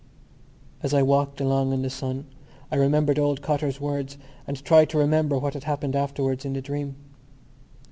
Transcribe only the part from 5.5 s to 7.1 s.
had happened afterwards in the dream.